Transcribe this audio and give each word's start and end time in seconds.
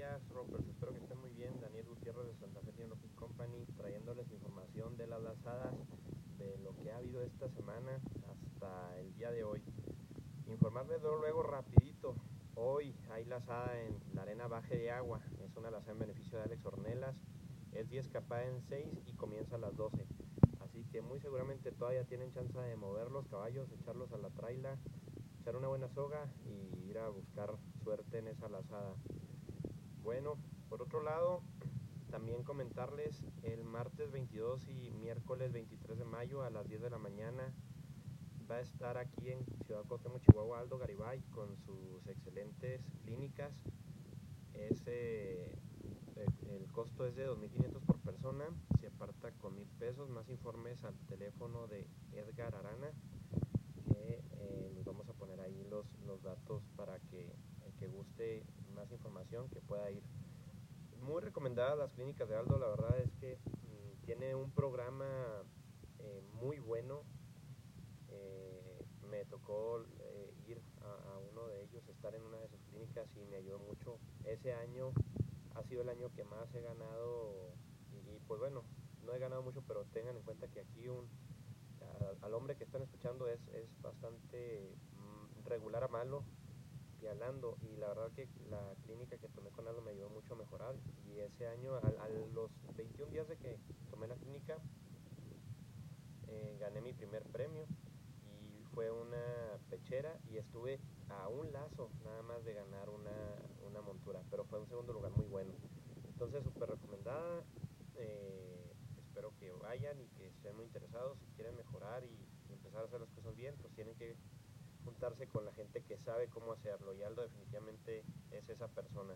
días, 0.00 0.26
Ropers. 0.30 0.66
Espero 0.66 0.92
que 0.94 0.98
estén 1.00 1.20
muy 1.20 1.28
bien. 1.34 1.60
Daniel 1.60 1.84
Gutiérrez 1.84 2.26
de 2.26 2.34
Santa 2.34 2.60
Fe 2.60 2.72
Technology 2.72 3.10
Company, 3.16 3.66
trayéndoles 3.76 4.30
información 4.30 4.96
de 4.96 5.06
las 5.06 5.20
lazadas, 5.20 5.74
de 6.38 6.56
lo 6.56 6.74
que 6.78 6.90
ha 6.90 6.96
habido 6.96 7.22
esta 7.22 7.50
semana 7.50 8.00
hasta 8.30 8.98
el 8.98 9.12
día 9.12 9.30
de 9.30 9.44
hoy. 9.44 9.62
Informarles 10.46 11.02
luego, 11.02 11.42
rapidito. 11.42 12.14
Hoy 12.54 12.96
hay 13.10 13.26
lazada 13.26 13.78
en 13.78 14.00
la 14.14 14.22
arena 14.22 14.48
Baje 14.48 14.78
de 14.78 14.90
Agua. 14.90 15.20
Es 15.44 15.54
una 15.56 15.70
lazada 15.70 15.92
en 15.92 15.98
beneficio 15.98 16.38
de 16.38 16.44
Alex 16.44 16.64
Ornelas. 16.64 17.16
Es 17.72 17.90
10 17.90 18.08
capas 18.08 18.46
en 18.46 18.62
6 18.70 19.02
y 19.04 19.12
comienza 19.16 19.56
a 19.56 19.58
las 19.58 19.76
12. 19.76 20.06
Así 20.60 20.82
que 20.86 21.02
muy 21.02 21.20
seguramente 21.20 21.72
todavía 21.72 22.06
tienen 22.06 22.32
chance 22.32 22.58
de 22.58 22.74
mover 22.74 23.10
los 23.10 23.26
caballos, 23.26 23.70
echarlos 23.72 24.10
a 24.14 24.16
la 24.16 24.30
traila, 24.30 24.78
echar 25.42 25.56
una 25.56 25.68
buena 25.68 25.90
soga 25.90 26.32
y 26.46 26.88
ir 26.88 26.96
a 26.96 27.10
buscar 27.10 27.50
suerte 27.84 28.16
en 28.16 28.28
esa 28.28 28.48
lazada. 28.48 28.96
Bueno, 30.02 30.36
por 30.68 30.82
otro 30.82 31.02
lado, 31.02 31.42
también 32.10 32.42
comentarles 32.42 33.24
el 33.42 33.64
martes 33.64 34.10
22 34.10 34.68
y 34.68 34.90
miércoles 34.90 35.52
23 35.52 35.98
de 35.98 36.04
mayo 36.04 36.42
a 36.42 36.50
las 36.50 36.68
10 36.68 36.82
de 36.82 36.90
la 36.90 36.98
mañana 36.98 37.54
va 38.50 38.56
a 38.56 38.60
estar 38.60 38.98
aquí 38.98 39.30
en 39.30 39.44
Ciudad 39.64 39.84
Cuauhtémoc, 39.86 40.22
Chihuahua, 40.22 40.58
Aldo 40.58 40.78
Garibay 40.78 41.20
con 41.30 41.56
sus 41.58 42.06
excelentes 42.08 42.82
clínicas. 43.04 43.52
Ese, 44.54 45.56
el 46.48 46.66
costo 46.72 47.06
es 47.06 47.14
de 47.14 47.28
2.500 47.28 47.80
por 47.86 48.00
persona, 48.00 48.46
se 48.80 48.88
aparta 48.88 49.30
con 49.32 49.54
mil 49.54 49.68
pesos. 49.78 50.10
Más 50.10 50.28
informes 50.28 50.82
al 50.84 50.98
teléfono 51.06 51.68
de 51.68 51.86
Edgar 52.12 52.54
Arana, 52.56 52.90
que 53.84 54.20
eh, 54.32 54.82
vamos 54.84 55.08
a 55.08 55.12
poner 55.12 55.40
ahí 55.40 55.64
los, 55.70 55.86
los 56.04 56.20
datos 56.22 56.64
para 56.76 56.98
que 56.98 57.32
que 57.80 57.88
guste 57.88 58.44
más 58.74 58.92
información 58.92 59.48
que 59.48 59.60
pueda 59.62 59.90
ir. 59.90 60.02
Muy 61.00 61.22
recomendadas 61.22 61.78
las 61.78 61.92
clínicas 61.94 62.28
de 62.28 62.36
Aldo, 62.36 62.58
la 62.58 62.68
verdad 62.68 63.00
es 63.00 63.10
que 63.14 63.38
mmm, 63.38 64.04
tiene 64.04 64.34
un 64.34 64.50
programa 64.50 65.42
eh, 65.98 66.22
muy 66.34 66.60
bueno 66.60 67.02
eh, 68.08 68.84
me 69.08 69.24
tocó 69.24 69.82
eh, 69.98 70.34
ir 70.46 70.60
a, 70.82 71.18
uno 71.30 71.46
de 71.48 71.62
ellos, 71.62 71.88
estar 71.88 72.14
en 72.14 72.22
una 72.22 72.38
de 72.38 72.48
sus 72.48 72.60
clínicas 72.64 73.08
y 73.16 73.24
me 73.26 73.36
ayudó 73.36 73.58
mucho. 73.60 73.98
Ese 74.24 74.52
año 74.52 74.92
ha 75.54 75.62
sido 75.64 75.80
el 75.82 75.88
año 75.88 76.12
que 76.12 76.24
más 76.24 76.54
he 76.54 76.60
ganado 76.60 77.54
y, 77.92 78.18
pues 78.26 78.40
bueno, 78.40 78.62
no 79.04 79.14
he 79.14 79.18
ganado 79.18 79.42
mucho, 79.42 79.62
pero 79.66 79.84
tengan 79.86 80.16
en 80.16 80.22
cuenta 80.22 80.48
que 80.48 80.60
aquí 80.60 80.88
un, 80.88 81.08
al 82.20 82.34
hombre 82.34 82.56
que 82.56 82.64
están 82.64 82.82
escuchando 82.82 83.26
es, 83.28 83.40
es 83.48 83.80
bastante 83.80 84.74
mm, 84.92 85.46
regular 85.46 85.84
a 85.84 85.88
malo, 85.88 86.24
pialando 87.00 87.56
y 87.62 87.76
la 87.76 87.88
verdad 87.88 88.12
que 88.12 88.28
la 88.50 88.74
clínica 88.84 89.16
que 89.16 89.28
tomé 89.28 89.50
con 89.50 89.66
Aldo 89.66 89.80
me 89.82 89.92
ayudó 89.92 90.10
mucho 90.10 90.34
a 90.34 90.36
mejorar 90.36 90.74
y 91.06 91.18
ese 91.18 91.46
año 91.48 91.74
a, 91.74 91.78
a 91.78 92.08
los 92.34 92.50
21 92.76 93.10
días 93.10 93.28
de 93.28 93.36
que 93.36 93.58
tomé 93.90 94.06
la 94.06 94.16
clínica 94.16 94.58
eh, 96.28 96.56
gané 96.60 96.80
mi 96.80 96.92
primer 96.92 97.22
premio 97.24 97.66
fue 98.74 98.90
una 98.90 99.58
pechera 99.68 100.18
y 100.30 100.36
estuve 100.36 100.80
a 101.08 101.28
un 101.28 101.52
lazo 101.52 101.90
nada 102.04 102.22
más 102.22 102.44
de 102.44 102.54
ganar 102.54 102.88
una, 102.88 103.10
una 103.66 103.80
montura, 103.80 104.22
pero 104.30 104.44
fue 104.44 104.60
un 104.60 104.68
segundo 104.68 104.92
lugar 104.92 105.12
muy 105.12 105.26
bueno. 105.26 105.52
Entonces, 106.06 106.42
súper 106.44 106.70
recomendada. 106.70 107.42
Eh, 107.96 108.72
espero 108.98 109.32
que 109.38 109.52
vayan 109.52 110.00
y 110.00 110.06
que 110.08 110.28
estén 110.28 110.54
muy 110.56 110.66
interesados. 110.66 111.18
Si 111.18 111.26
quieren 111.34 111.56
mejorar 111.56 112.04
y, 112.04 112.28
y, 112.48 112.52
empezar 112.52 112.82
a 112.82 112.84
hacer 112.84 113.00
las 113.00 113.10
cosas 113.10 113.34
bien, 113.34 113.54
pues 113.60 113.74
tienen 113.74 113.94
que 113.96 114.16
juntarse 114.84 115.26
con 115.28 115.44
la 115.44 115.52
gente 115.52 115.82
que 115.82 115.98
sabe 115.98 116.28
cómo 116.28 116.52
hacerlo. 116.52 116.94
Y 116.94 117.02
Aldo 117.02 117.22
definitivamente 117.22 118.04
es 118.30 118.48
esa 118.48 118.68
persona. 118.68 119.14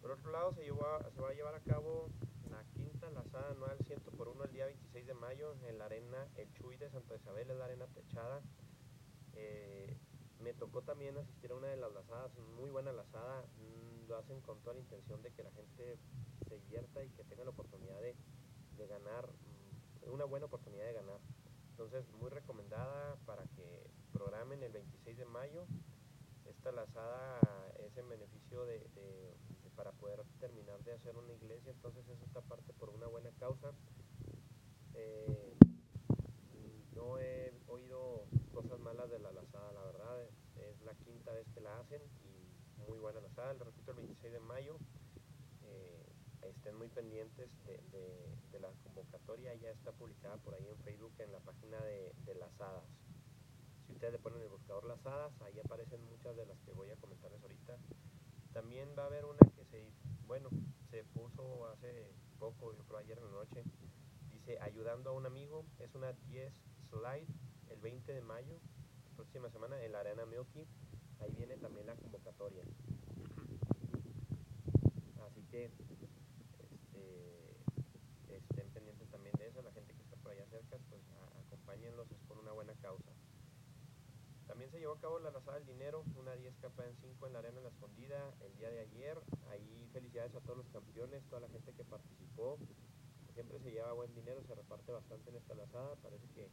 Por 0.00 0.10
otro 0.12 0.30
lado, 0.30 0.52
se, 0.52 0.62
llevó 0.62 0.84
se 1.14 1.20
va 1.20 1.30
a 1.30 1.34
llevar 1.34 1.54
a 1.54 1.60
cabo 1.60 2.10
la 2.50 2.62
quinta 2.74 3.10
lazada 3.10 3.50
anual 3.50 3.76
100 3.86 4.00
por 4.16 4.28
1 4.28 4.44
el 4.44 4.52
día 4.52 4.66
26 4.66 5.06
de 5.06 5.14
mayo 5.14 5.56
en 5.64 5.78
la 5.78 5.86
arena 5.86 6.28
El 6.36 6.52
Chuy 6.52 6.76
de 6.76 6.88
Santa 6.90 7.16
Isabel, 7.16 7.50
es 7.50 7.56
la 7.56 7.64
arena 7.64 7.86
techada. 7.88 8.40
Eh, 9.34 9.96
me 10.40 10.54
tocó 10.54 10.82
también 10.82 11.16
asistir 11.18 11.50
a 11.50 11.56
una 11.56 11.68
de 11.68 11.76
las 11.76 11.92
lazadas, 11.92 12.30
muy 12.56 12.70
buena 12.70 12.92
lazada, 12.92 13.42
mmm, 13.58 14.08
lo 14.08 14.16
hacen 14.16 14.40
con 14.40 14.60
toda 14.60 14.74
la 14.74 14.80
intención 14.80 15.22
de 15.22 15.32
que 15.32 15.42
la 15.42 15.50
gente 15.50 15.98
se 16.48 16.58
divierta 16.58 17.02
y 17.02 17.10
que 17.10 17.24
tenga 17.24 17.44
la 17.44 17.50
oportunidad 17.50 18.00
de, 18.00 18.16
ganar, 18.86 19.26
mmm, 19.26 20.12
una 20.12 20.24
buena 20.24 20.46
oportunidad 20.46 20.86
de 20.86 20.92
ganar. 20.92 21.20
Entonces, 21.78 22.10
muy 22.14 22.30
recomendada 22.30 23.16
para 23.26 23.44
que 23.48 23.86
programen 24.10 24.62
el 24.62 24.72
26 24.72 25.18
de 25.18 25.26
mayo. 25.26 25.66
Esta 26.46 26.72
lazada 26.72 27.38
es 27.86 27.94
en 27.98 28.08
beneficio 28.08 28.64
de, 28.64 28.80
para 29.76 29.92
poder 29.92 30.22
terminar 30.40 30.82
de 30.84 30.94
hacer 30.94 31.14
una 31.18 31.34
iglesia, 31.34 31.72
entonces 31.72 32.08
es 32.08 32.22
esta 32.22 32.40
parte 32.40 32.72
por 32.72 32.88
una 32.88 33.08
buena 33.08 33.30
causa. 33.38 33.74
Eh, 34.94 35.54
no 36.94 37.18
he 37.18 37.52
oído 37.66 38.24
cosas 38.54 38.80
malas 38.80 39.10
de 39.10 39.18
la 39.18 39.32
lazada, 39.32 39.70
la 39.72 39.84
verdad, 39.84 40.22
es, 40.22 40.80
la 40.80 40.94
quinta 40.94 41.30
vez 41.32 41.46
que 41.52 41.60
la 41.60 41.78
hacen 41.78 42.00
y 42.24 42.88
muy 42.88 42.98
buena 43.00 43.20
lazada, 43.20 43.52
lo 43.52 43.66
repito, 43.66 43.90
el 43.90 43.98
26 43.98 44.32
de 44.32 44.40
mayo. 44.40 44.78
Eh, 45.64 46.06
estén 46.40 46.74
muy 46.76 46.88
pendientes 46.88 47.50
de, 47.66 48.58
la 48.58 48.70
convocatoria, 48.82 49.54
ya 49.56 49.70
está 49.70 49.92
publicada 49.92 50.38
por 50.38 50.54
ahí 50.54 50.66
en 50.66 50.78
Facebook 50.78 51.12
Si 53.86 53.92
ustedes 53.92 54.12
le 54.12 54.18
ponen 54.18 54.40
el 54.40 54.48
buscador 54.48 54.84
Lazadas, 54.86 55.32
ahí 55.42 55.58
aparecen 55.58 56.02
muchas 56.08 56.36
de 56.36 56.46
las 56.46 56.58
que 56.60 56.72
voy 56.72 56.90
a 56.90 56.96
comentarles 56.96 57.42
ahorita. 57.42 57.76
También 58.52 58.88
va 58.98 59.04
a 59.04 59.06
haber 59.06 59.26
una 59.26 59.38
que 59.54 59.64
se, 59.66 59.92
bueno, 60.26 60.48
se 60.90 61.04
puso 61.04 61.66
hace 61.66 62.14
poco, 62.38 62.72
yo 62.74 62.84
creo 62.84 62.98
ayer 62.98 63.18
en 63.18 63.24
la 63.24 63.30
noche, 63.30 63.62
dice 64.32 64.58
ayudando 64.60 65.10
a 65.10 65.12
un 65.12 65.26
amigo, 65.26 65.64
es 65.80 65.94
una 65.94 66.12
10 66.12 66.52
slide 66.90 67.28
el 67.68 67.80
20 67.80 68.12
de 68.12 68.22
mayo, 68.22 68.58
próxima 69.16 69.50
semana 69.50 69.82
en 69.82 69.92
la 69.92 70.00
Arena 70.00 70.24
Milky, 70.24 70.66
ahí 71.20 71.32
viene 71.36 71.56
también 71.56 71.86
la 71.86 71.96
convocatoria. 71.96 72.62
Así 75.26 75.42
que 75.50 75.70
este, 76.70 77.56
estén 78.28 78.68
pendientes 78.70 79.08
también 79.10 79.34
de 79.38 79.48
eso, 79.48 79.62
la 79.62 79.72
gente 79.72 79.94
que 79.94 80.02
está 80.02 80.16
por 80.16 80.32
allá 80.32 80.46
cerca, 80.46 80.78
pues 80.88 81.02
a, 81.10 81.40
acompáñenlos, 81.40 82.10
es 82.10 82.18
por 82.28 82.38
una 82.38 82.52
buena 82.52 82.74
causa. 82.74 83.10
También 84.46 84.65
llevó 84.78 84.94
a 84.94 85.00
cabo 85.00 85.18
la 85.18 85.30
lazada 85.30 85.58
del 85.58 85.66
dinero, 85.66 86.04
una 86.16 86.34
10 86.34 86.56
capa 86.60 86.84
en 86.84 86.96
5 86.96 87.26
en 87.26 87.32
la 87.32 87.38
arena 87.38 87.58
en 87.58 87.64
la 87.64 87.70
escondida 87.70 88.34
el 88.40 88.56
día 88.56 88.70
de 88.70 88.80
ayer. 88.80 89.18
Ahí 89.50 89.88
felicidades 89.92 90.34
a 90.34 90.40
todos 90.40 90.58
los 90.58 90.68
campeones, 90.68 91.24
toda 91.28 91.40
la 91.40 91.48
gente 91.48 91.72
que 91.72 91.84
participó. 91.84 92.58
Siempre 93.34 93.58
se 93.60 93.70
lleva 93.70 93.92
buen 93.92 94.14
dinero, 94.14 94.42
se 94.44 94.54
reparte 94.54 94.92
bastante 94.92 95.30
en 95.30 95.36
esta 95.36 95.54
lazada. 95.54 95.94
Parece 95.96 96.26
que 96.28 96.48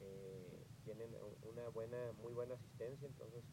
eh, 0.00 0.66
tienen 0.84 1.10
una 1.42 1.68
buena, 1.68 2.12
muy 2.22 2.32
buena 2.32 2.54
asistencia. 2.54 3.06
Entonces, 3.06 3.44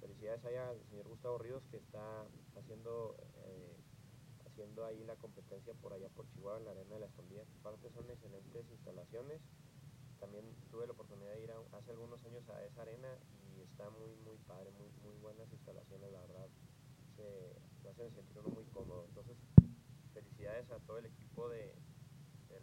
felicidades 0.00 0.44
allá 0.44 0.68
al 0.70 0.82
señor 0.90 1.08
Gustavo 1.08 1.38
Ríos 1.38 1.62
que 1.70 1.76
está 1.76 2.26
haciendo, 2.56 3.16
eh, 3.44 3.76
haciendo 4.46 4.84
ahí 4.84 5.02
la 5.04 5.16
competencia 5.16 5.74
por 5.74 5.92
allá 5.92 6.08
por 6.10 6.28
Chihuahua 6.28 6.58
en 6.58 6.64
la 6.64 6.70
arena 6.72 6.94
de 6.94 7.00
la 7.00 7.06
escondida. 7.06 7.44
Aparte 7.60 7.90
son 7.90 8.10
excelentes 8.10 8.70
instalaciones 8.70 9.40
también 10.18 10.44
tuve 10.70 10.86
la 10.86 10.92
oportunidad 10.92 11.32
de 11.32 11.42
ir 11.42 11.50
a, 11.52 11.76
hace 11.76 11.90
algunos 11.90 12.24
años 12.24 12.48
a 12.48 12.64
esa 12.64 12.82
arena 12.82 13.08
está 13.76 13.90
muy, 13.90 14.16
muy 14.24 14.38
padre, 14.48 14.70
muy, 14.70 14.88
muy 15.04 15.14
buenas 15.20 15.52
instalaciones, 15.52 16.10
la 16.10 16.20
verdad. 16.20 16.48
Se 17.14 17.60
lo 17.84 17.90
hacen 17.90 18.10
sentir 18.14 18.38
uno 18.38 18.48
muy 18.48 18.64
cómodo. 18.72 19.04
Entonces, 19.06 19.36
felicidades 20.14 20.70
a 20.70 20.78
todo 20.78 20.96
el 20.96 21.04
equipo 21.04 21.50
de, 21.50 21.74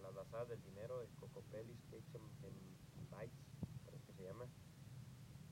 las 0.01 0.16
lazadas 0.16 0.50
del 0.50 0.63
dinero, 0.63 1.00
de 1.00 1.07
Cocopelli 1.19 1.75
Skates 1.75 2.16
en, 2.16 2.24
en 2.97 3.09
Bikes, 3.12 3.38
parece 3.85 4.06
que 4.07 4.13
se 4.13 4.24
llama. 4.24 4.47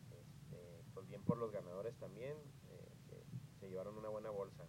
Este, 0.10 0.84
pues 0.96 1.08
bien 1.08 1.24
por 1.24 1.38
los 1.38 1.52
ganadores 1.52 1.96
también, 2.00 2.36
eh, 2.70 2.92
que 3.08 3.24
se 3.60 3.70
llevaron 3.70 3.96
una 4.00 4.10
buena 4.10 4.32
bolsa. 4.32 4.66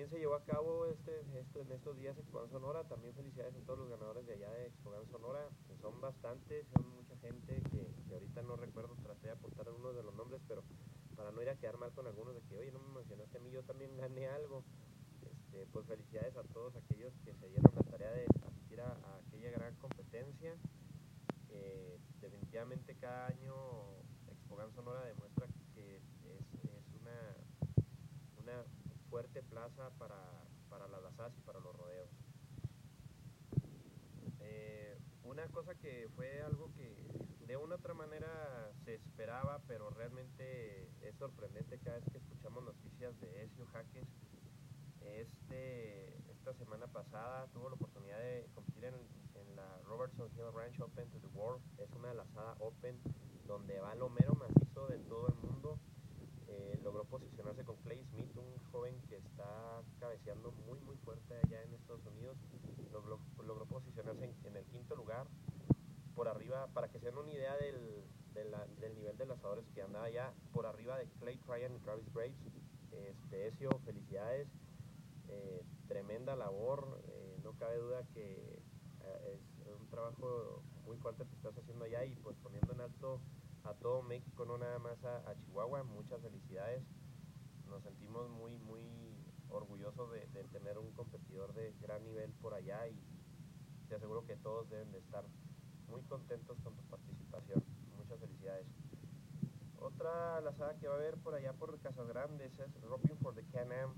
También 0.00 0.16
se 0.16 0.18
llevó 0.18 0.34
a 0.34 0.44
cabo 0.44 0.86
este, 0.86 1.12
esto, 1.38 1.60
en 1.60 1.72
estos 1.72 1.94
días 1.98 2.16
Expogan 2.16 2.48
Sonora. 2.48 2.84
También 2.84 3.12
felicidades 3.12 3.54
a 3.54 3.60
todos 3.66 3.80
los 3.80 3.90
ganadores 3.90 4.26
de 4.26 4.32
allá 4.32 4.50
de 4.52 4.68
Expogan 4.68 5.06
Sonora. 5.10 5.46
Que 5.68 5.76
son 5.76 6.00
bastantes, 6.00 6.66
son 6.72 6.88
mucha 6.96 7.14
gente 7.18 7.60
que, 7.70 7.86
ahorita 8.10 8.40
no 8.40 8.56
recuerdo, 8.56 8.96
traté 9.02 9.26
de 9.26 9.32
apuntar 9.32 9.68
algunos 9.68 9.94
de 9.94 10.02
los 10.02 10.14
nombres, 10.14 10.40
pero 10.48 10.64
para 11.16 11.32
no 11.32 11.42
ir 11.42 11.50
a 11.50 11.56
quedar 11.56 11.76
mal 11.76 11.92
con 11.92 12.06
algunos 12.06 12.34
de 12.34 12.40
que, 12.40 12.56
oye, 12.56 12.72
no 12.72 12.78
me 12.78 12.94
mencionaste 12.94 13.36
a 13.36 13.40
mí, 13.42 13.50
yo 13.50 13.62
también 13.64 13.94
gané 13.98 14.26
algo. 14.28 14.64
Este, 15.20 15.66
pues 15.66 15.84
felicidades 15.84 16.34
a 16.34 16.44
todos 16.44 16.74
aquellos 16.76 17.12
que 17.22 17.34
se 17.34 17.50
dieron 17.50 17.70
la 17.76 17.82
tarea 17.82 18.10
de 18.12 18.24
asistir 18.46 18.80
a, 18.80 18.92
a 19.04 19.18
aquella 19.18 19.50
gran 19.50 19.76
competencia. 19.76 20.56
Eh, 21.50 21.98
definitivamente 22.22 22.96
cada 22.96 23.26
año 23.26 23.52
Expogan 24.30 24.72
Sonora 24.72 25.04
demuestra 25.04 25.46
que 25.74 25.96
es, 25.98 26.02
es 26.24 26.94
una, 27.02 27.36
una 28.38 28.64
fuerte 29.10 29.42
plaza 29.42 29.90
para, 29.98 30.16
para 30.70 30.86
las 30.88 31.02
lazadas 31.02 31.36
y 31.36 31.40
para 31.40 31.60
los 31.60 31.76
rodeos. 31.76 32.08
Eh, 34.38 34.96
una 35.24 35.46
cosa 35.48 35.74
que 35.74 36.08
fue 36.14 36.40
algo 36.42 36.72
que 36.74 36.96
de 37.46 37.56
una 37.56 37.74
otra 37.74 37.94
manera 37.94 38.72
se 38.84 38.94
espera 38.94 39.10
esperaba, 39.20 39.60
pero 39.66 39.90
realmente 39.90 40.88
es 41.02 41.14
sorprendente 41.16 41.78
cada 41.78 41.96
vez 41.96 42.04
que 42.10 42.18
escuchamos 42.18 42.64
noticias 42.64 43.20
de 43.20 43.44
Ezio 43.44 43.66
Jaques. 43.66 44.06
Este, 45.02 46.16
esta 46.30 46.54
semana 46.54 46.86
pasada 46.86 47.46
tuvo 47.48 47.68
la 47.68 47.74
oportunidad 47.74 48.18
de 48.18 48.48
competir 48.54 48.84
en, 48.84 48.94
en, 48.94 49.56
la 49.56 49.78
Robertson 49.84 50.30
Hill 50.36 50.52
Ranch 50.54 50.80
Open 50.80 51.10
to 51.10 51.18
the 51.18 51.26
World. 51.28 51.62
Es 51.78 51.90
una 51.92 52.14
lazada 52.14 52.54
Open 52.60 52.98
donde 53.46 53.78
va 53.80 53.94
lo 53.94 54.08
mero 54.08 54.34
macizo 54.34 54.86
de 54.86 54.98
todo 55.00 55.28
el 55.28 55.34
mundo. 55.34 55.78
Eh, 56.50 56.80
logró 56.82 57.04
posicionarse 57.04 57.64
con 57.64 57.76
Clay 57.76 58.02
Smith, 58.06 58.36
un 58.36 58.58
joven 58.72 59.00
que 59.08 59.16
está 59.16 59.82
cabeceando 60.00 60.50
muy 60.66 60.80
muy 60.80 60.96
fuerte 60.96 61.34
allá 61.34 61.62
en 61.62 61.74
Estados 61.74 62.04
Unidos. 62.06 62.36
Logró, 62.92 63.20
logró 63.44 63.66
posicionarse 63.66 64.24
en, 64.44 64.56
el 64.56 64.64
quinto 64.66 64.96
lugar 64.96 65.28
por 66.16 66.26
arriba, 66.26 66.66
para 66.74 66.88
que 66.90 66.98
se 66.98 67.06
den 67.06 67.18
una 67.18 67.32
idea 67.32 67.56
del, 67.56 68.04
nivel 68.96 69.16
de 69.16 69.26
lanzadores 69.26 69.64
que 69.74 69.82
andaba 69.82 70.10
ya 70.10 70.34
por 70.52 70.66
arriba 70.66 70.98
de 70.98 71.06
Clay 71.20 71.38
Tryon 71.38 71.76
y 71.76 71.78
Travis 71.78 72.12
Graves. 72.12 72.36
Este, 72.90 73.46
Ezio, 73.46 73.70
felicidades, 73.84 74.48
eh, 75.28 75.62
tremenda 75.86 76.34
labor, 76.34 77.00
eh, 77.06 77.38
no 77.44 77.52
cabe 77.52 77.78
duda 77.78 78.02
que 78.12 78.60
es 79.30 79.80
un 79.80 79.88
trabajo 79.88 80.62
muy 80.84 80.96
fuerte 80.96 81.24
que 81.26 81.34
estás 81.36 81.56
haciendo 81.56 81.84
allá 81.84 82.04
y 82.04 82.16
pues 82.16 82.36
poniendo 82.42 82.72
en 82.72 82.80
alto 82.80 83.20
a 83.64 83.74
todo 83.74 84.02
México, 84.02 84.44
no 84.44 84.58
nada 84.58 84.78
más 84.78 85.02
a, 85.04 85.34
Chihuahua, 85.40 85.82
muchas 85.82 86.20
felicidades. 86.20 86.82
Nos 87.68 87.82
sentimos 87.82 88.28
muy, 88.30 88.58
muy 88.58 88.84
orgullosos 89.48 90.10
de, 90.12 90.44
tener 90.44 90.78
un 90.78 90.92
competidor 90.92 91.52
de 91.54 91.74
gran 91.80 92.04
nivel 92.04 92.32
por 92.34 92.54
allá 92.54 92.88
y 92.88 92.98
te 93.88 93.96
aseguro 93.96 94.24
que 94.26 94.36
todos 94.36 94.68
deben 94.70 94.90
de 94.92 94.98
estar 94.98 95.24
muy 95.88 96.02
contentos 96.02 96.58
con 96.62 96.74
tu 96.76 96.82
participación. 96.84 97.62
Muchas 97.96 98.18
felicidades. 98.18 98.66
Otra 99.78 100.40
lazada 100.40 100.76
que 100.78 100.88
va 100.88 100.94
a 100.94 100.98
haber 100.98 101.16
por 101.18 101.34
allá 101.34 101.52
por 101.52 101.78
Casas 101.80 102.06
Grandes 102.08 102.58
es 102.58 102.80
Roping 102.82 103.16
for 103.16 103.34
the 103.34 103.44
Can-Am. 103.52 103.94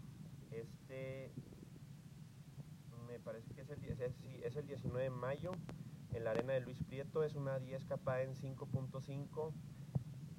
Este 0.50 1.32
me 3.06 3.18
parece 3.20 3.52
que 3.54 3.60
es 3.62 3.70
el, 3.70 3.84
es, 3.84 4.00
es 4.42 4.56
el 4.56 4.66
19 4.66 5.04
de 5.04 5.10
mayo 5.10 5.52
en 6.14 6.24
la 6.24 6.30
arena 6.30 6.54
de 6.54 6.60
Luis 6.60 6.82
Prieto. 6.82 7.22
Es 7.22 7.34
una 7.34 7.58
10 7.58 7.84
capa 7.86 8.22
en 8.22 8.34
5.5. 8.34 9.52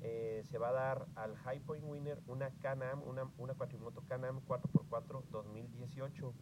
Eh, 0.01 0.43
se 0.49 0.57
va 0.57 0.69
a 0.69 0.73
dar 0.73 1.05
al 1.15 1.35
High 1.37 1.59
Point 1.61 1.85
Winner 1.85 2.21
una 2.27 2.49
Can-Am, 2.59 3.03
una, 3.03 3.31
una 3.37 3.53
cuatrimoto 3.53 4.01
Can-Am 4.07 4.41
4x4 4.45 5.23
2018. 5.31 6.33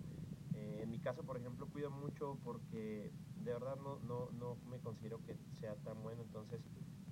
Eh, 0.54 0.80
en 0.82 0.90
mi 0.90 0.98
caso, 0.98 1.24
por 1.24 1.36
ejemplo, 1.36 1.68
cuido 1.68 1.90
mucho 1.90 2.38
porque 2.42 3.12
de 3.44 3.52
verdad 3.52 3.76
no, 3.76 3.98
no, 3.98 4.30
no 4.32 4.56
me 4.70 4.78
considero 4.78 5.22
que 5.24 5.36
sea 5.60 5.74
tan 5.76 6.02
bueno, 6.02 6.22
entonces 6.22 6.62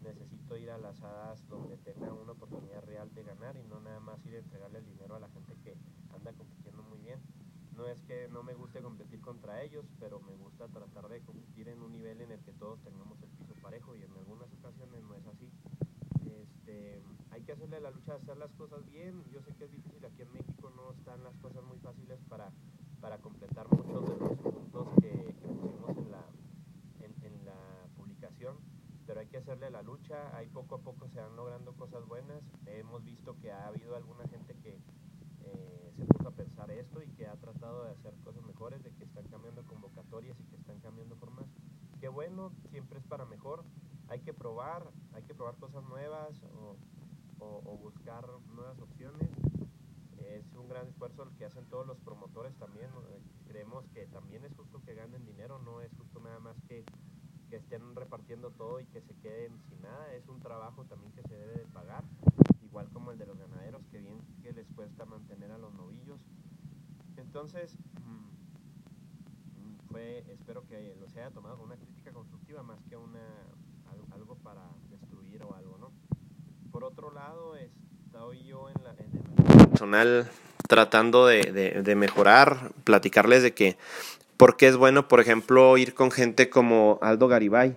necesito 0.06 0.56
ir 0.56 0.70
a 0.70 0.78
las 0.78 1.02
hadas 1.02 1.46
donde 1.48 1.76
tenga 1.78 2.12
una 2.12 2.32
oportunidad 2.32 2.84
real 2.84 3.12
de 3.14 3.22
ganar 3.22 3.56
y 3.56 3.64
no 3.64 3.80
nada 3.80 4.00
más 4.00 4.24
ir 4.26 4.36
a 4.36 4.38
entregarle 4.38 4.78
el 4.78 4.86
dinero 4.86 5.16
a 5.16 5.20
la 5.20 5.28
gente 5.28 5.54
que 5.64 5.76
anda 6.14 6.32
compitiendo 6.32 6.82
muy 6.82 6.98
bien. 6.98 7.20
No 7.76 7.86
es 7.86 8.00
que 8.02 8.28
no 8.28 8.42
me 8.42 8.54
guste 8.54 8.80
competir 8.80 9.20
contra 9.20 9.62
ellos, 9.62 9.84
pero 10.00 10.20
me 10.20 10.34
gusta 10.36 10.68
tratar 10.68 11.08
de 11.08 11.20
competir 11.20 11.68
en 11.68 11.82
un 11.82 11.92
nivel 11.92 12.20
en 12.20 12.32
el 12.32 12.40
que 12.40 12.52
todos 12.52 12.80
tengamos 12.82 13.20
el 13.22 13.28
piso 13.30 13.54
parejo 13.60 13.94
y 13.96 14.02
en 14.02 14.12
algunas 14.16 14.50
ocasiones 14.52 15.02
no 15.02 15.14
es 15.14 15.26
así. 15.26 15.50
Este, 16.24 17.02
hay 17.30 17.42
que 17.42 17.52
hacerle 17.52 17.80
la 17.80 17.90
lucha 17.90 18.14
hacer 18.14 18.36
las 18.38 18.52
cosas 18.52 18.86
bien. 18.86 19.24
Yo 19.30 19.42
sé 19.42 19.54
que 19.56 19.64
es 19.64 19.72
difícil 19.72 20.04
aquí 20.04 20.22
en 20.22 20.32
México, 20.32 20.72
no 20.74 20.92
están 20.92 21.22
las 21.22 21.36
cosas 21.38 21.62
muy 21.64 21.78
fáciles 21.78 22.18
para, 22.28 22.50
para 23.00 23.18
completar 23.18 23.66
muchos 23.70 24.08
de 24.08 24.16
los 24.16 24.38
puntos 24.38 24.88
que, 25.02 25.34
que 25.42 25.48
pusimos 25.48 25.96
en, 27.00 27.14
en 27.22 27.44
la 27.44 27.88
publicación 27.96 28.56
pero 29.16 29.24
hay 29.24 29.30
que 29.30 29.38
hacerle 29.38 29.70
la 29.70 29.80
lucha, 29.80 30.36
ahí 30.36 30.46
poco 30.48 30.74
a 30.74 30.78
poco 30.82 31.08
se 31.08 31.18
van 31.18 31.34
logrando 31.36 31.72
cosas 31.72 32.04
buenas, 32.06 32.42
hemos 32.66 33.02
visto 33.02 33.34
que 33.38 33.50
ha 33.50 33.66
habido 33.66 33.96
alguna 33.96 34.28
gente 34.28 34.54
que 34.62 34.78
eh, 35.42 35.92
se 35.96 36.04
puso 36.04 36.28
a 36.28 36.32
pensar 36.32 36.70
esto 36.70 37.02
y 37.02 37.08
que 37.12 37.26
ha 37.26 37.34
tratado 37.36 37.84
de 37.84 37.92
hacer 37.92 38.12
cosas 38.22 38.44
mejores, 38.44 38.82
de 38.82 38.92
que 38.92 39.04
están 39.04 39.26
cambiando 39.28 39.64
convocatorias 39.64 40.38
y 40.38 40.44
que 40.44 40.56
están 40.56 40.80
cambiando 40.80 41.16
formas, 41.16 41.46
qué 41.98 42.08
bueno, 42.08 42.52
siempre 42.68 42.98
es 42.98 43.06
para 43.06 43.24
mejor, 43.24 43.64
hay 44.08 44.20
que 44.20 44.34
probar, 44.34 44.86
hay 45.14 45.22
que 45.22 45.34
probar 45.34 45.56
cosas 45.56 45.82
nuevas 45.84 46.38
o, 46.52 46.76
buscar 47.78 48.28
nuevas 48.54 48.78
opciones, 48.80 49.30
es 50.18 50.44
un 50.56 50.68
gran 50.68 50.88
esfuerzo 50.88 51.22
el 51.22 51.30
que 51.38 51.46
hacen 51.46 51.64
todos 51.70 51.86
los 51.86 51.98
promotores 52.00 52.54
también, 52.58 52.90
creemos 53.46 53.86
que 53.94 54.06
también 54.08 54.44
es 54.44 54.54
justo 54.54 54.82
que 54.82 54.92
ganen 54.92 55.24
dinero, 55.24 55.58
no 55.58 55.80
es 55.80 55.90
justo 55.96 56.20
nada 56.20 56.38
más 56.38 56.56
que 56.68 56.84
que 57.48 57.56
estén 57.56 57.94
repartiendo 57.94 58.50
todo 58.50 58.80
y 58.80 58.86
que 58.86 59.00
se 59.00 59.14
queden 59.16 59.58
sin 59.68 59.80
nada. 59.82 60.12
Es 60.14 60.28
un 60.28 60.40
trabajo 60.40 60.84
también 60.84 61.12
que 61.12 61.22
se 61.22 61.34
debe 61.34 61.54
de 61.54 61.66
pagar, 61.66 62.04
igual 62.62 62.88
como 62.92 63.12
el 63.12 63.18
de 63.18 63.26
los 63.26 63.38
ganaderos, 63.38 63.82
que 63.90 64.00
bien 64.00 64.20
que 64.42 64.52
les 64.52 64.66
cuesta 64.74 65.04
mantener 65.04 65.50
a 65.50 65.58
los 65.58 65.72
novillos. 65.74 66.20
Entonces, 67.16 67.76
fue, 69.90 70.24
espero 70.28 70.66
que 70.66 70.96
los 71.00 71.14
haya 71.16 71.30
tomado 71.30 71.56
con 71.56 71.66
una 71.66 71.76
crítica 71.76 72.12
constructiva 72.12 72.62
más 72.62 72.82
que 72.88 72.96
una 72.96 73.20
algo 74.12 74.36
para 74.36 74.62
destruir 74.90 75.42
o 75.42 75.54
algo, 75.54 75.78
¿no? 75.78 75.92
Por 76.70 76.84
otro 76.84 77.12
lado, 77.12 77.54
estoy 77.56 78.44
yo 78.44 78.68
en 78.68 78.84
la 78.84 78.90
en 78.92 79.60
el 79.60 79.68
personal 79.68 80.30
tratando 80.68 81.26
de, 81.26 81.52
de, 81.52 81.82
de 81.82 81.94
mejorar, 81.94 82.72
platicarles 82.84 83.42
de 83.42 83.54
que 83.54 83.76
porque 84.36 84.68
es 84.68 84.76
bueno, 84.76 85.08
por 85.08 85.20
ejemplo, 85.20 85.76
ir 85.78 85.94
con 85.94 86.10
gente 86.10 86.50
como 86.50 86.98
Aldo 87.00 87.28
Garibay, 87.28 87.74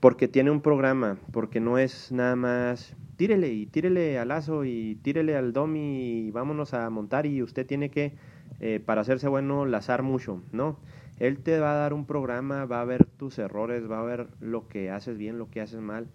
porque 0.00 0.28
tiene 0.28 0.50
un 0.50 0.62
programa, 0.62 1.18
porque 1.32 1.60
no 1.60 1.78
es 1.78 2.10
nada 2.12 2.34
más 2.34 2.96
tírele 3.16 3.52
y 3.52 3.66
tírele 3.66 4.18
al 4.18 4.28
lazo 4.28 4.64
y 4.64 4.96
tírele 4.96 5.36
al 5.36 5.52
domi 5.52 6.26
y 6.26 6.30
vámonos 6.30 6.74
a 6.74 6.88
montar 6.90 7.26
y 7.26 7.42
usted 7.42 7.66
tiene 7.66 7.90
que, 7.90 8.14
eh, 8.60 8.80
para 8.84 9.02
hacerse 9.02 9.28
bueno, 9.28 9.66
lazar 9.66 10.02
mucho, 10.02 10.42
¿no? 10.50 10.78
Él 11.18 11.38
te 11.38 11.60
va 11.60 11.72
a 11.72 11.76
dar 11.76 11.92
un 11.92 12.06
programa, 12.06 12.64
va 12.64 12.80
a 12.80 12.84
ver 12.84 13.04
tus 13.04 13.38
errores, 13.38 13.88
va 13.88 14.00
a 14.00 14.02
ver 14.02 14.28
lo 14.40 14.66
que 14.66 14.90
haces 14.90 15.18
bien, 15.18 15.38
lo 15.38 15.50
que 15.50 15.60
haces 15.60 15.80
mal. 15.80 16.08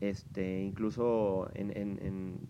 Este, 0.00 0.62
incluso 0.62 1.50
en, 1.54 1.76
en, 1.76 1.98
en 2.02 2.40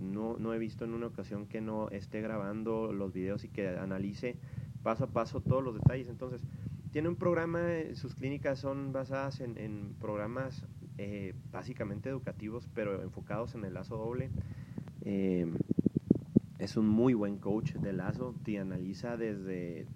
no, 0.00 0.36
no 0.38 0.54
he 0.54 0.58
visto 0.58 0.84
en 0.84 0.94
una 0.94 1.08
ocasión 1.08 1.46
que 1.46 1.60
no 1.60 1.90
esté 1.90 2.20
grabando 2.20 2.92
los 2.92 3.12
videos 3.12 3.44
y 3.44 3.48
que 3.48 3.68
analice 3.68 4.36
paso 4.82 5.04
a 5.04 5.06
paso 5.08 5.40
todos 5.40 5.62
los 5.62 5.74
detalles. 5.74 6.08
Entonces, 6.08 6.42
tiene 6.90 7.08
un 7.08 7.16
programa, 7.16 7.72
eh, 7.72 7.96
sus 7.96 8.14
clínicas 8.14 8.58
son 8.58 8.92
basadas 8.92 9.40
en, 9.40 9.94
programas 10.00 10.64
eh, 10.98 11.34
básicamente 11.50 12.08
educativos, 12.10 12.68
pero 12.74 13.02
enfocados 13.02 13.54
en 13.54 13.64
el 13.64 13.74
lazo 13.74 13.96
doble. 13.96 14.30
Eh, 15.02 15.50
es 16.58 16.76
un 16.76 16.86
muy 16.86 17.14
buen 17.14 17.38
coach 17.38 17.72
de 17.72 17.92
lazo, 17.92 18.34
te 18.44 18.58
analiza 18.58 19.16
desde 19.16 19.86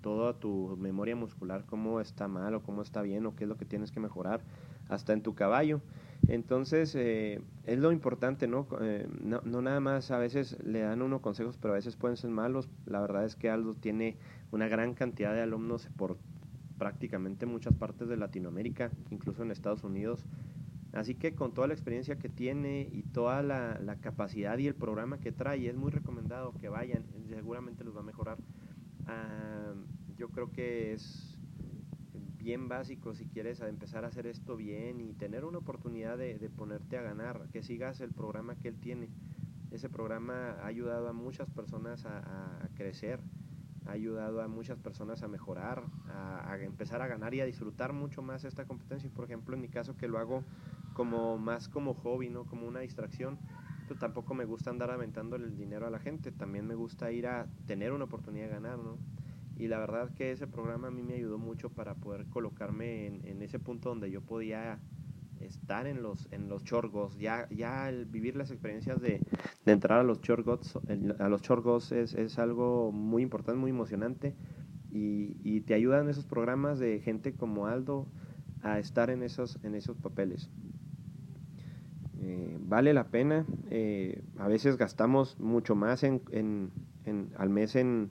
toda 0.00 0.38
tu 0.38 0.76
memoria 0.78 1.14
muscular, 1.14 1.64
cómo 1.66 2.00
está 2.00 2.28
mal 2.28 2.54
o 2.54 2.62
cómo 2.62 2.82
está 2.82 3.02
bien 3.02 3.26
o 3.26 3.36
qué 3.36 3.44
es 3.44 3.48
lo 3.48 3.56
que 3.56 3.64
tienes 3.64 3.92
que 3.92 4.00
mejorar, 4.00 4.40
hasta 4.88 5.12
en 5.12 5.22
tu 5.22 5.34
caballo. 5.34 5.80
Entonces, 6.28 6.94
eh, 6.96 7.40
es 7.64 7.78
lo 7.78 7.92
importante, 7.92 8.48
¿no? 8.48 8.66
Eh, 8.80 9.06
¿no? 9.22 9.40
¿no? 9.44 9.62
nada 9.62 9.80
más 9.80 10.10
a 10.10 10.18
veces 10.18 10.56
le 10.64 10.80
dan 10.80 11.02
uno 11.02 11.22
consejos, 11.22 11.56
pero 11.56 11.74
a 11.74 11.76
veces 11.76 11.96
pueden 11.96 12.16
ser 12.16 12.30
malos. 12.30 12.68
La 12.84 13.00
verdad 13.00 13.24
es 13.24 13.36
que 13.36 13.48
Aldo 13.48 13.74
tiene 13.74 14.16
una 14.50 14.66
gran 14.66 14.94
cantidad 14.94 15.32
de 15.34 15.42
alumnos 15.42 15.88
por 15.96 16.18
prácticamente 16.78 17.46
muchas 17.46 17.74
partes 17.74 18.08
de 18.08 18.16
Latinoamérica, 18.16 18.90
incluso 19.10 19.42
en 19.42 19.50
Estados 19.50 19.84
Unidos. 19.84 20.26
Así 20.92 21.14
que 21.14 21.34
con 21.34 21.52
toda 21.52 21.68
la 21.68 21.74
experiencia 21.74 22.16
que 22.18 22.28
tiene 22.28 22.88
y 22.90 23.02
toda 23.02 23.42
la, 23.42 23.96
capacidad 24.00 24.56
y 24.58 24.66
el 24.66 24.74
programa 24.74 25.18
que 25.20 25.30
trae, 25.30 25.68
es 25.68 25.76
muy 25.76 25.90
recomendado 25.90 26.54
que 26.54 26.68
vayan, 26.68 27.04
seguramente 27.28 27.84
los 27.84 27.94
va 27.94 28.00
a 28.00 28.04
mejorar. 28.04 28.38
Uh, 29.02 29.76
yo 30.16 30.30
creo 30.30 30.50
que 30.50 30.94
es 30.94 31.35
bien 32.46 32.68
básico 32.68 33.12
si 33.12 33.26
quieres 33.26 33.60
empezar 33.60 34.04
a 34.04 34.06
hacer 34.06 34.28
esto 34.28 34.56
bien 34.56 35.00
y 35.00 35.14
tener 35.14 35.44
una 35.44 35.58
oportunidad 35.58 36.16
de, 36.16 36.48
ponerte 36.48 36.96
a 36.96 37.02
ganar, 37.02 37.48
que 37.52 37.64
sigas 37.64 38.00
el 38.00 38.12
programa 38.12 38.54
que 38.54 38.68
él 38.68 38.78
tiene. 38.78 39.08
Ese 39.72 39.88
programa 39.88 40.52
ha 40.62 40.66
ayudado 40.66 41.08
a 41.08 41.12
muchas 41.12 41.50
personas 41.50 42.06
a, 42.06 42.68
crecer, 42.76 43.18
ha 43.84 43.90
ayudado 43.90 44.42
a 44.42 44.46
muchas 44.46 44.78
personas 44.78 45.24
a 45.24 45.28
mejorar, 45.28 45.82
a, 46.08 46.56
empezar 46.60 47.02
a 47.02 47.08
ganar 47.08 47.34
y 47.34 47.40
a 47.40 47.46
disfrutar 47.46 47.92
mucho 47.92 48.22
más 48.22 48.44
esta 48.44 48.64
competencia. 48.64 49.10
Por 49.10 49.24
ejemplo, 49.24 49.56
en 49.56 49.62
mi 49.62 49.68
caso 49.68 49.96
que 49.96 50.06
lo 50.06 50.20
hago 50.20 50.44
como 50.94 51.38
más 51.38 51.68
como 51.68 51.94
hobby, 51.94 52.30
no 52.30 52.44
como 52.44 52.68
una 52.68 52.78
distracción, 52.78 53.40
pues 53.88 53.98
tampoco 53.98 54.34
me 54.34 54.44
gusta 54.44 54.70
andar 54.70 54.92
aventando 54.92 55.34
el 55.34 55.56
dinero 55.56 55.84
a 55.88 55.90
la 55.90 55.98
gente, 55.98 56.30
también 56.30 56.64
me 56.64 56.76
gusta 56.76 57.10
ir 57.10 57.26
a 57.26 57.48
tener 57.66 57.90
una 57.90 58.04
oportunidad 58.04 58.46
de 58.46 58.52
ganar, 58.52 58.78
¿no? 58.78 58.98
Y 59.56 59.68
la 59.68 59.78
verdad 59.78 60.10
que 60.14 60.32
ese 60.32 60.46
programa 60.46 60.88
a 60.88 60.90
mí 60.90 61.02
me 61.02 61.14
ayudó 61.14 61.38
mucho 61.38 61.70
para 61.70 61.94
poder 61.94 62.26
colocarme 62.26 63.06
en, 63.06 63.42
ese 63.42 63.58
punto 63.58 63.88
donde 63.88 64.10
yo 64.10 64.20
podía 64.20 64.78
estar 65.40 65.86
en 65.86 66.02
los 66.02 66.28
en 66.30 66.48
los 66.48 66.62
chorgos. 66.64 67.16
Ya 67.18 67.48
ya 67.50 67.90
vivir 68.08 68.36
las 68.36 68.50
experiencias 68.50 69.00
de, 69.00 69.22
entrar 69.64 70.00
a 70.00 70.02
los 70.02 70.20
chorgos 70.20 70.78
a 71.18 71.28
los 71.28 71.40
chorgos 71.40 71.90
es, 71.92 72.14
es, 72.14 72.38
algo 72.38 72.92
muy 72.92 73.22
importante 73.22 73.58
muy 73.58 73.70
emocionante 73.70 74.34
y, 74.90 75.36
y, 75.42 75.62
te 75.62 75.74
ayudan 75.74 76.08
esos 76.08 76.26
programas 76.26 76.78
de 76.78 77.00
gente 77.00 77.34
como 77.34 77.66
Aldo 77.66 78.06
a 78.62 78.78
estar 78.78 79.10
en 79.10 79.22
esos 79.22 79.58
en 79.62 79.74
esos 79.74 79.96
papeles. 79.96 80.50
Eh, 82.20 82.58
vale 82.60 82.92
la 82.92 83.08
pena 83.08 83.46
eh, 83.70 84.22
a 84.38 84.48
veces 84.48 84.76
gastamos 84.76 85.38
mucho 85.38 85.74
más 85.74 86.02
en, 86.02 86.22
en, 86.30 86.70
en 87.04 87.30
al 87.36 87.50
mes 87.50 87.76
en 87.76 88.10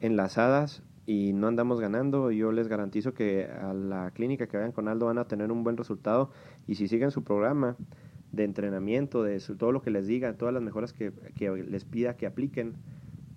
enlazadas 0.00 0.82
y 1.06 1.32
no 1.32 1.48
andamos 1.48 1.80
ganando, 1.80 2.30
yo 2.30 2.52
les 2.52 2.68
garantizo 2.68 3.14
que 3.14 3.46
a 3.46 3.74
la 3.74 4.10
clínica 4.12 4.46
que 4.46 4.56
vayan 4.56 4.72
con 4.72 4.88
Aldo 4.88 5.06
van 5.06 5.18
a 5.18 5.24
tener 5.26 5.50
un 5.50 5.64
buen 5.64 5.76
resultado 5.76 6.30
y 6.66 6.76
si 6.76 6.88
siguen 6.88 7.10
su 7.10 7.24
programa 7.24 7.76
de 8.32 8.44
entrenamiento, 8.44 9.22
de 9.22 9.40
todo 9.58 9.72
lo 9.72 9.82
que 9.82 9.90
les 9.90 10.06
diga, 10.06 10.34
todas 10.34 10.54
las 10.54 10.62
mejoras 10.62 10.92
que, 10.92 11.12
les 11.68 11.84
pida 11.84 12.16
que 12.16 12.26
apliquen, 12.26 12.74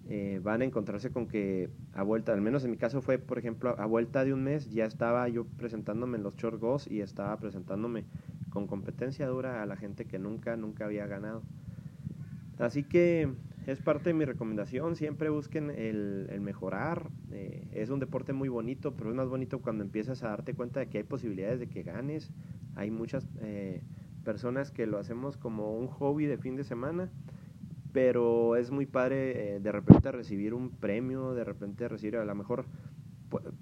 eh, 0.07 0.39
van 0.43 0.61
a 0.61 0.65
encontrarse 0.65 1.11
con 1.11 1.27
que 1.27 1.69
a 1.93 2.03
vuelta, 2.03 2.33
al 2.33 2.41
menos 2.41 2.63
en 2.63 2.71
mi 2.71 2.77
caso 2.77 3.01
fue, 3.01 3.17
por 3.17 3.39
ejemplo, 3.39 3.75
a 3.79 3.85
vuelta 3.85 4.23
de 4.23 4.33
un 4.33 4.43
mes 4.43 4.69
ya 4.69 4.85
estaba 4.85 5.27
yo 5.29 5.45
presentándome 5.45 6.17
en 6.17 6.23
los 6.23 6.35
short 6.35 6.59
goals 6.59 6.87
y 6.87 7.01
estaba 7.01 7.35
presentándome 7.37 8.05
con 8.49 8.67
competencia 8.67 9.27
dura 9.27 9.63
a 9.63 9.65
la 9.65 9.77
gente 9.77 10.05
que 10.05 10.19
nunca, 10.19 10.55
nunca 10.57 10.85
había 10.85 11.07
ganado. 11.07 11.41
Así 12.59 12.83
que 12.83 13.33
es 13.65 13.79
parte 13.81 14.09
de 14.09 14.13
mi 14.13 14.25
recomendación. 14.25 14.95
Siempre 14.95 15.29
busquen 15.29 15.69
el, 15.69 16.27
mejorar. 16.41 17.09
Eh, 17.31 17.67
es 17.71 17.89
un 17.89 17.99
deporte 17.99 18.33
muy 18.33 18.49
bonito, 18.49 18.93
pero 18.95 19.09
es 19.09 19.15
más 19.15 19.29
bonito 19.29 19.61
cuando 19.61 19.83
empiezas 19.83 20.23
a 20.23 20.29
darte 20.29 20.53
cuenta 20.53 20.81
de 20.81 20.87
que 20.87 20.99
hay 20.99 21.03
posibilidades 21.03 21.59
de 21.59 21.67
que 21.67 21.83
ganes. 21.83 22.31
Hay 22.75 22.91
muchas 22.91 23.27
eh, 23.41 23.81
personas 24.23 24.71
que 24.71 24.85
lo 24.85 24.97
hacemos 24.97 25.37
como 25.37 25.77
un 25.77 25.87
hobby 25.87 26.25
de 26.25 26.37
fin 26.37 26.55
de 26.55 26.63
semana, 26.63 27.09
pero 27.91 28.55
es 28.55 28.71
muy 28.71 28.85
padre 28.85 29.55
eh, 29.55 29.59
de 29.59 29.71
repente 29.71 30.11
recibir 30.11 30.53
un 30.53 30.69
premio, 30.69 31.33
de 31.33 31.43
repente 31.43 31.87
recibir 31.87 32.17
a 32.17 32.25
lo 32.25 32.35
mejor, 32.35 32.65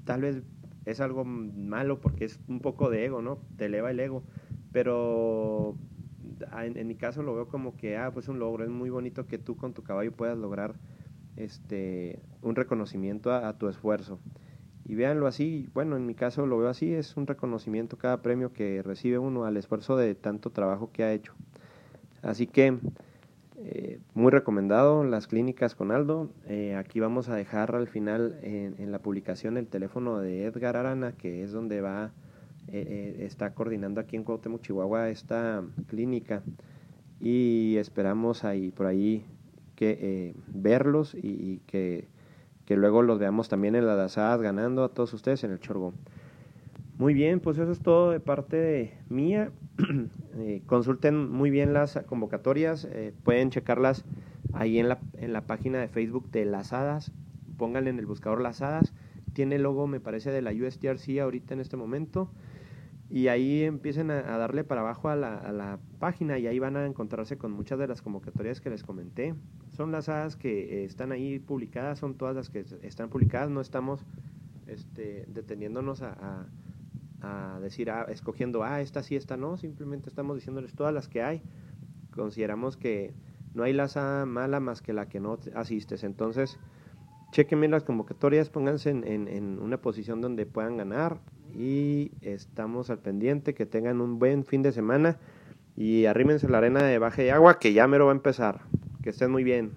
tal 0.05 0.21
vez 0.21 0.41
es 0.85 0.99
algo 0.99 1.25
malo 1.25 1.99
porque 1.99 2.25
es 2.25 2.39
un 2.47 2.59
poco 2.59 2.89
de 2.89 3.05
ego, 3.05 3.21
¿no? 3.21 3.39
Te 3.57 3.65
eleva 3.65 3.91
el 3.91 3.99
ego, 3.99 4.23
pero 4.71 5.75
en, 6.63 6.87
mi 6.87 6.95
caso 6.95 7.23
lo 7.23 7.33
veo 7.35 7.47
como 7.47 7.75
que, 7.75 7.97
ah, 7.97 8.11
pues 8.11 8.27
un 8.27 8.39
logro, 8.39 8.63
es 8.63 8.69
muy 8.69 8.89
bonito 8.89 9.25
que 9.25 9.37
tú 9.37 9.55
con 9.55 9.73
tu 9.73 9.83
caballo 9.83 10.11
puedas 10.11 10.37
lograr 10.37 10.75
este, 11.37 12.19
un 12.41 12.55
reconocimiento 12.55 13.33
a, 13.33 13.57
tu 13.57 13.67
esfuerzo. 13.67 14.19
Y 14.85 14.95
véanlo 14.95 15.27
así, 15.27 15.69
bueno, 15.73 15.95
en 15.95 16.05
mi 16.05 16.15
caso 16.15 16.45
lo 16.45 16.57
veo 16.57 16.69
así, 16.69 16.93
es 16.93 17.15
un 17.15 17.27
reconocimiento 17.27 17.97
cada 17.97 18.21
premio 18.21 18.51
que 18.51 18.81
recibe 18.81 19.17
uno 19.19 19.45
al 19.45 19.57
esfuerzo 19.57 19.95
de 19.95 20.15
tanto 20.15 20.49
trabajo 20.49 20.91
que 20.91 21.03
ha 21.03 21.13
hecho. 21.13 21.33
Así 22.21 22.47
que, 22.47 22.77
eh, 23.57 23.99
muy 24.15 24.31
recomendado 24.31 25.03
las 25.03 25.27
clínicas 25.27 25.75
con 25.75 25.91
Aldo. 25.91 26.29
Eh, 26.47 26.75
aquí 26.75 26.99
vamos 26.99 27.29
a 27.29 27.35
dejar 27.35 27.75
al 27.75 27.87
final 27.87 28.39
en, 28.41 28.75
en, 28.79 28.91
la 28.91 28.99
publicación 28.99 29.57
el 29.57 29.67
teléfono 29.67 30.19
de 30.19 30.45
Edgar 30.45 30.75
Arana, 30.75 31.13
que 31.13 31.43
es 31.43 31.51
donde 31.51 31.79
va 31.81 32.11
eh, 32.67 33.17
eh, 33.19 33.25
está 33.25 33.53
coordinando 33.53 33.99
aquí 33.99 34.15
en 34.15 34.23
Cuauhtémoc, 34.23 34.61
Chihuahua, 34.61 35.09
esta 35.09 35.63
clínica 35.87 36.41
y 37.19 37.75
esperamos 37.77 38.45
ahí 38.45 38.71
por 38.71 38.85
ahí 38.85 39.25
que 39.75 39.97
eh, 39.99 40.35
verlos 40.47 41.13
y, 41.13 41.59
que, 41.67 42.07
que, 42.65 42.77
luego 42.77 43.01
los 43.01 43.19
veamos 43.19 43.49
también 43.49 43.75
en 43.75 43.87
las 43.87 43.99
asadas 43.99 44.41
ganando 44.41 44.83
a 44.83 44.89
todos 44.89 45.13
ustedes 45.13 45.43
en 45.43 45.51
el 45.51 45.59
Chorgo. 45.59 45.93
Muy 46.97 47.13
bien, 47.13 47.39
pues 47.39 47.57
eso 47.57 47.71
es 47.71 47.79
todo 47.79 48.11
de 48.11 48.19
parte 48.19 48.55
de 48.55 48.93
mía. 49.09 49.51
consulten 50.67 51.29
muy 51.29 51.49
bien 51.49 51.73
las 51.73 51.99
convocatorias, 52.05 52.87
pueden 53.23 53.49
checarlas 53.49 54.05
ahí 54.53 54.77
en 54.79 54.87
la, 54.87 54.99
en 55.17 55.33
la 55.33 55.41
página 55.41 55.79
de 55.79 55.87
Facebook 55.87 56.29
de 56.31 56.45
Las 56.45 56.73
Hadas. 56.73 57.11
Pónganle 57.57 57.89
en 57.89 57.99
el 57.99 58.05
buscador 58.05 58.39
Las 58.39 58.61
Hadas. 58.61 58.93
Tiene 59.33 59.57
logo, 59.57 59.87
me 59.87 59.99
parece, 59.99 60.31
de 60.31 60.41
la 60.41 60.51
USTRC 60.51 61.19
ahorita 61.19 61.53
en 61.53 61.59
este 61.59 61.75
momento 61.75 62.29
y 63.11 63.27
ahí 63.27 63.63
empiecen 63.63 64.09
a, 64.09 64.21
darle 64.21 64.63
para 64.63 64.79
abajo 64.79 65.09
a 65.09 65.17
la, 65.17 65.35
a 65.35 65.51
la, 65.51 65.79
página 65.99 66.39
y 66.39 66.47
ahí 66.47 66.59
van 66.59 66.77
a 66.77 66.85
encontrarse 66.85 67.37
con 67.37 67.51
muchas 67.51 67.77
de 67.77 67.85
las 67.85 68.01
convocatorias 68.01 68.61
que 68.61 68.69
les 68.69 68.83
comenté. 68.83 69.35
Son 69.71 69.91
las 69.91 70.07
hadas 70.07 70.37
que 70.37 70.85
están 70.85 71.11
ahí 71.11 71.37
publicadas, 71.37 71.99
son 71.99 72.15
todas 72.15 72.37
las 72.37 72.49
que 72.49 72.65
están 72.81 73.09
publicadas, 73.09 73.49
no 73.49 73.59
estamos 73.59 74.05
este, 74.65 75.25
deteniéndonos 75.27 76.01
a, 76.01 76.47
a, 77.21 77.59
decir, 77.59 77.91
ah, 77.91 78.05
escogiendo, 78.07 78.63
ah, 78.63 78.79
esta 78.79 79.03
sí, 79.03 79.17
esta 79.17 79.35
no, 79.35 79.57
simplemente 79.57 80.07
estamos 80.07 80.37
diciéndoles 80.37 80.73
todas 80.73 80.93
las 80.93 81.09
que 81.09 81.21
hay. 81.21 81.41
Consideramos 82.15 82.77
que 82.77 83.13
no 83.53 83.63
hay 83.63 83.73
laza 83.73 84.25
mala 84.25 84.61
más 84.61 84.81
que 84.81 84.93
la 84.93 85.09
que 85.09 85.19
no 85.19 85.37
asistes, 85.53 86.05
entonces 86.05 86.57
chequenme 87.33 87.67
las 87.67 87.83
convocatorias, 87.83 88.49
pónganse 88.49 88.89
en, 88.89 89.27
en 89.27 89.59
una 89.59 89.81
posición 89.81 90.21
donde 90.21 90.45
puedan 90.45 90.77
ganar, 90.77 91.19
y 91.55 92.11
estamos 92.21 92.89
al 92.89 92.99
pendiente. 92.99 93.53
Que 93.53 93.65
tengan 93.65 94.01
un 94.01 94.19
buen 94.19 94.45
fin 94.45 94.61
de 94.61 94.71
semana 94.71 95.17
y 95.75 96.05
arrímense 96.05 96.47
la 96.49 96.59
arena 96.59 96.83
de 96.83 96.97
baja 96.97 97.23
y 97.23 97.29
agua 97.29 97.59
que 97.59 97.73
ya 97.73 97.87
mero 97.87 98.05
va 98.05 98.11
a 98.11 98.15
empezar. 98.15 98.61
Que 99.03 99.11
estén 99.11 99.31
muy 99.31 99.43
bien. 99.43 99.71